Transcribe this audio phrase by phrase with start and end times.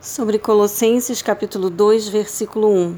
[0.00, 2.96] Sobre Colossenses capítulo 2, versículo 1.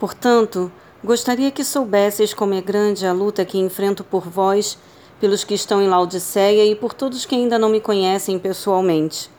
[0.00, 0.72] Portanto,
[1.04, 4.78] gostaria que soubesseis como é grande a luta que enfrento por vós,
[5.20, 9.30] pelos que estão em Laodiceia e por todos que ainda não me conhecem pessoalmente.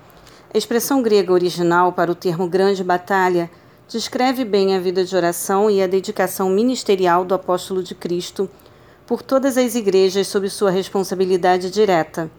[0.54, 3.50] A expressão grega original para o termo grande batalha
[3.88, 8.48] descreve bem a vida de oração e a dedicação ministerial do apóstolo de Cristo
[9.08, 12.30] por todas as igrejas sob sua responsabilidade direta.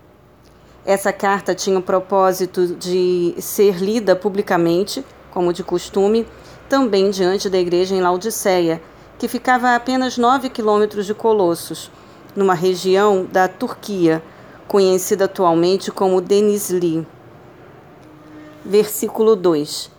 [0.84, 6.26] Essa carta tinha o propósito de ser lida publicamente, como de costume,
[6.68, 8.80] também diante da igreja em Laodiceia,
[9.18, 11.90] que ficava a apenas 9 quilômetros de Colossos,
[12.34, 14.22] numa região da Turquia,
[14.66, 17.06] conhecida atualmente como Denizli.
[18.64, 19.90] Versículo 2: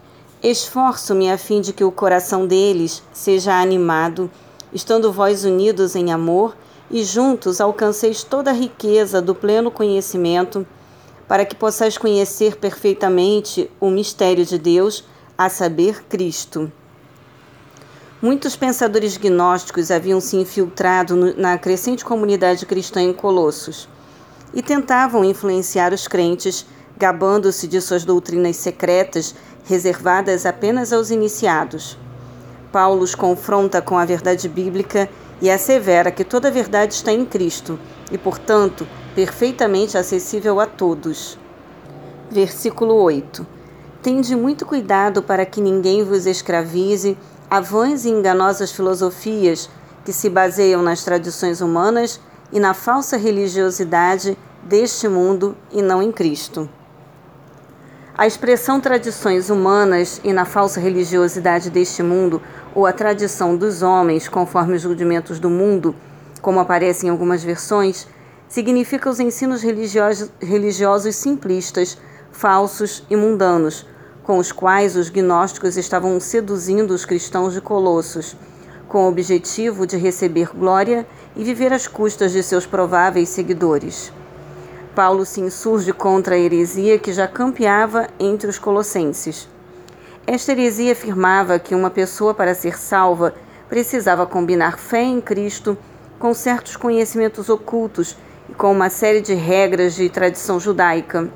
[0.41, 4.31] Esforço-me a fim de que o coração deles seja animado,
[4.71, 6.55] estando vós unidos em amor,
[6.89, 10.65] e juntos alcanceis toda a riqueza do pleno conhecimento
[11.27, 15.03] para que possais conhecer perfeitamente o mistério de Deus,
[15.37, 16.71] a saber, Cristo.
[18.19, 23.87] Muitos pensadores gnósticos haviam se infiltrado na crescente comunidade cristã em Colossos
[24.53, 26.65] e tentavam influenciar os crentes,
[26.97, 29.35] gabando-se de suas doutrinas secretas
[29.65, 31.97] reservadas apenas aos iniciados.
[32.71, 35.07] Paulo os confronta com a verdade bíblica
[35.41, 37.79] e assevera que toda a verdade está em Cristo
[38.11, 41.37] e, portanto, perfeitamente acessível a todos.
[42.29, 43.45] Versículo 8:
[44.01, 47.17] Tende muito cuidado para que ninguém vos escravize
[47.49, 49.69] a vãs e enganosas filosofias
[50.05, 52.19] que se baseiam nas tradições humanas
[52.51, 56.69] e na falsa religiosidade deste mundo e não em Cristo.
[58.17, 62.41] A expressão tradições humanas e na falsa religiosidade deste mundo,
[62.75, 65.95] ou a tradição dos homens conforme os rudimentos do mundo,
[66.41, 68.07] como aparece em algumas versões,
[68.47, 71.97] significa os ensinos religiosos, simplistas,
[72.31, 73.85] falsos e mundanos,
[74.23, 78.35] com os quais os gnósticos estavam seduzindo os cristãos de Colossos,
[78.87, 84.11] com o objetivo de receber glória e viver às custas de seus prováveis seguidores.
[84.95, 89.47] Paulo se insurge contra a heresia que já campeava entre os colossenses.
[90.27, 93.33] Esta heresia afirmava que uma pessoa, para ser salva,
[93.67, 95.77] precisava combinar fé em Cristo
[96.17, 98.17] com certos conhecimentos ocultos
[98.49, 101.29] e com uma série de regras de tradição judaica,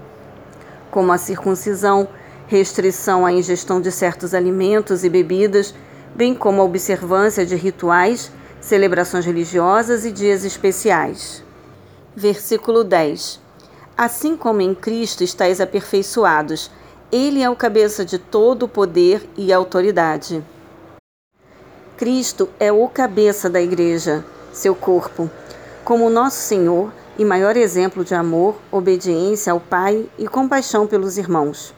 [0.92, 2.08] como a circuncisão,
[2.48, 5.74] restrição à ingestão de certos alimentos e bebidas,
[6.14, 11.44] bem como a observância de rituais, celebrações religiosas e dias especiais.
[12.16, 13.42] Versículo 10.
[13.98, 16.70] Assim como em Cristo estáis aperfeiçoados,
[17.14, 20.44] ele é o cabeça de todo o poder e autoridade.
[21.96, 25.30] Cristo é o cabeça da igreja, seu corpo.
[25.84, 31.72] Como nosso Senhor, e maior exemplo de amor, obediência ao Pai e compaixão pelos irmãos.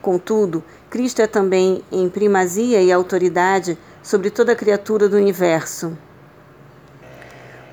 [0.00, 5.98] Contudo, Cristo é também em primazia e autoridade sobre toda criatura do universo.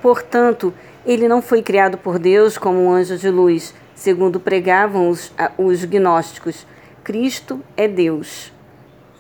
[0.01, 0.73] Portanto,
[1.05, 5.85] ele não foi criado por Deus como um anjo de luz, segundo pregavam os, os
[5.85, 6.65] gnósticos.
[7.05, 8.51] Cristo é Deus.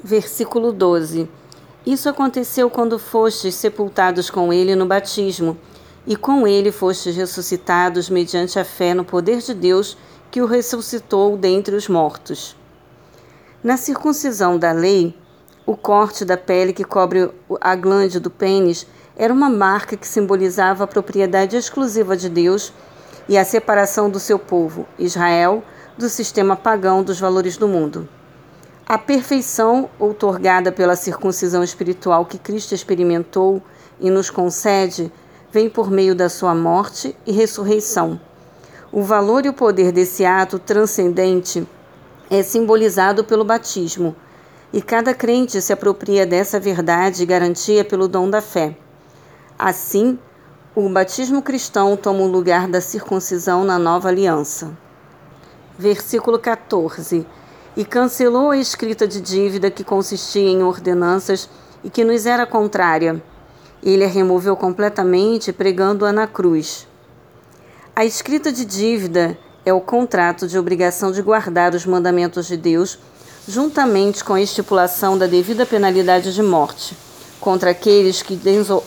[0.03, 1.29] Versículo 12.
[1.85, 5.55] Isso aconteceu quando fostes sepultados com ele no batismo
[6.03, 9.95] e com ele fostes ressuscitados mediante a fé no poder de Deus
[10.31, 12.57] que o ressuscitou dentre os mortos.
[13.63, 15.15] Na circuncisão da lei,
[15.63, 17.29] o corte da pele que cobre
[17.61, 22.73] a glande do pênis era uma marca que simbolizava a propriedade exclusiva de Deus
[23.29, 25.63] e a separação do seu povo, Israel,
[25.97, 28.07] do sistema pagão dos valores do mundo.
[28.85, 33.61] A perfeição outorgada pela circuncisão espiritual que Cristo experimentou
[33.99, 35.11] e nos concede
[35.51, 38.19] vem por meio da sua morte e ressurreição.
[38.91, 41.67] O valor e o poder desse ato transcendente
[42.29, 44.15] é simbolizado pelo batismo,
[44.73, 48.75] e cada crente se apropria dessa verdade e garantia pelo dom da fé.
[49.57, 50.19] Assim,
[50.75, 54.77] o batismo cristão toma o lugar da circuncisão na nova aliança.
[55.77, 57.25] Versículo 14.
[57.75, 61.49] E cancelou a escrita de dívida que consistia em ordenanças
[61.83, 63.21] e que nos era contrária
[63.85, 66.87] ele a removeu completamente, pregando-a na cruz.
[67.95, 72.97] A escrita de dívida é o contrato de obrigação de guardar os mandamentos de Deus,
[73.47, 76.97] juntamente com a estipulação da devida penalidade de morte,
[77.39, 78.39] contra aqueles que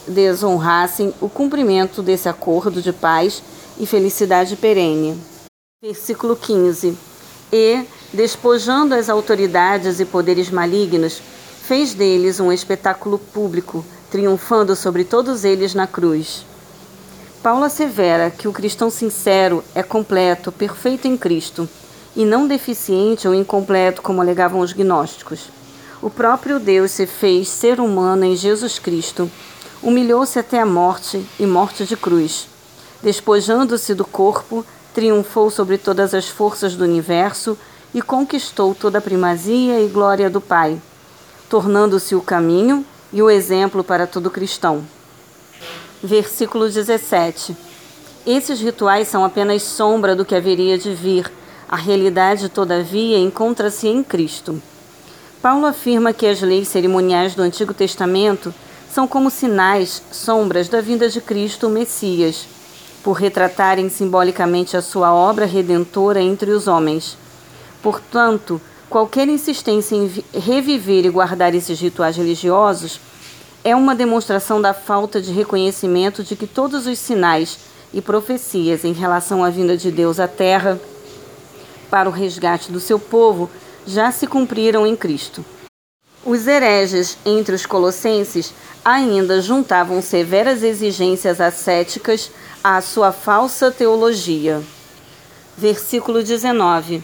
[0.08, 3.40] desonrassem o cumprimento desse acordo de paz
[3.78, 5.16] e felicidade perene.
[5.80, 6.98] Versículo 15.
[7.52, 11.22] E, despojando as autoridades e poderes malignos,
[11.62, 16.44] fez deles um espetáculo público triunfando sobre todos eles na cruz.
[17.44, 21.69] Paulo assevera que o cristão sincero é completo, perfeito em Cristo,
[22.16, 25.48] e não deficiente ou incompleto, como alegavam os gnósticos.
[26.02, 29.30] O próprio Deus se fez ser humano em Jesus Cristo,
[29.80, 32.48] humilhou-se até a morte e morte de cruz.
[33.00, 34.66] Despojando-se do corpo,
[34.98, 37.56] triunfou sobre todas as forças do universo
[37.94, 40.76] e conquistou toda a primazia e glória do Pai,
[41.48, 44.82] tornando-se o caminho e o exemplo para todo cristão.
[46.02, 47.56] Versículo 17.
[48.26, 51.30] Esses rituais são apenas sombra do que haveria de vir.
[51.68, 54.60] A realidade, todavia, encontra-se em Cristo.
[55.40, 58.52] Paulo afirma que as leis cerimoniais do Antigo Testamento
[58.92, 62.48] são como sinais, sombras da vinda de Cristo, o Messias,
[63.08, 67.16] por retratarem simbolicamente a sua obra redentora entre os homens.
[67.82, 68.60] Portanto,
[68.90, 73.00] qualquer insistência em reviver e guardar esses rituais religiosos
[73.64, 77.58] é uma demonstração da falta de reconhecimento de que todos os sinais
[77.94, 80.78] e profecias em relação à vinda de Deus à Terra
[81.88, 83.49] para o resgate do seu povo
[83.87, 85.43] já se cumpriram em Cristo.
[86.28, 88.52] Os hereges entre os colossenses
[88.84, 92.30] ainda juntavam severas exigências ascéticas
[92.62, 94.60] à sua falsa teologia.
[95.56, 97.02] Versículo 19.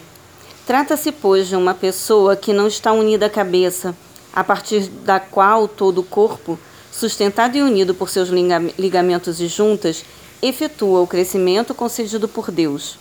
[0.67, 3.95] Trata-se, pois, de uma pessoa que não está unida à cabeça,
[4.31, 6.59] a partir da qual todo o corpo,
[6.91, 10.05] sustentado e unido por seus ligamentos e juntas,
[10.39, 12.99] efetua o crescimento concedido por Deus.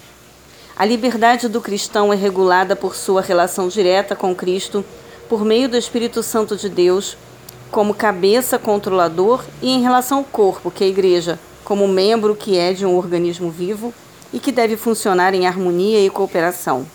[0.75, 4.82] A liberdade do cristão é regulada por sua relação direta com Cristo,
[5.29, 7.17] por meio do Espírito Santo de Deus,
[7.71, 12.59] como cabeça controlador, e em relação ao corpo, que é a igreja, como membro que
[12.59, 13.93] é de um organismo vivo
[14.32, 16.87] e que deve funcionar em harmonia e cooperação.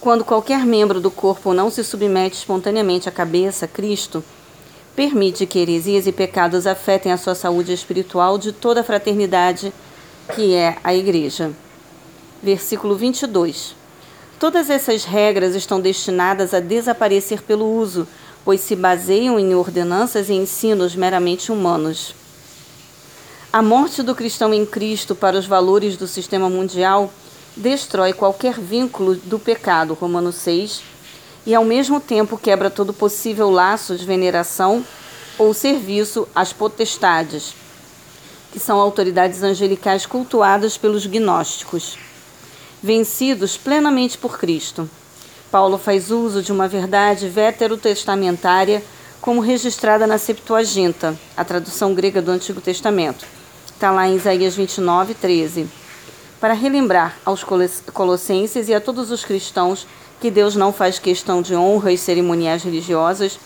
[0.00, 4.24] Quando qualquer membro do corpo não se submete espontaneamente à cabeça, Cristo,
[4.96, 9.72] permite que heresias e pecados afetem a sua saúde espiritual de toda a fraternidade
[10.34, 11.52] que é a igreja
[12.42, 13.76] versículo 22.
[14.42, 18.08] Todas essas regras estão destinadas a desaparecer pelo uso,
[18.44, 22.12] pois se baseiam em ordenanças e ensinos meramente humanos.
[23.52, 27.08] A morte do cristão em Cristo para os valores do sistema mundial
[27.56, 30.82] destrói qualquer vínculo do pecado, Romanos 6,
[31.46, 34.84] e ao mesmo tempo quebra todo possível laço de veneração
[35.38, 37.54] ou serviço às potestades,
[38.50, 41.96] que são autoridades angelicais cultuadas pelos gnósticos
[42.82, 44.90] vencidos plenamente por Cristo.
[45.50, 48.82] Paulo faz uso de uma verdade veterotestamentária
[49.20, 53.24] como registrada na Septuaginta, a tradução grega do Antigo Testamento.
[53.66, 55.68] Está lá em Isaías 29, 13.
[56.40, 57.44] Para relembrar aos
[57.92, 59.86] colossenses e a todos os cristãos
[60.20, 63.38] que Deus não faz questão de honra e cerimoniais religiosas,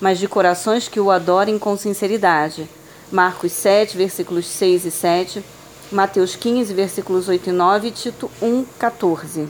[0.00, 2.68] mas de corações que o adorem com sinceridade.
[3.12, 5.44] Marcos 7, versículos 6 e 7
[5.92, 9.48] Mateus 15, versículos 8 e 9, Tito 1, 14.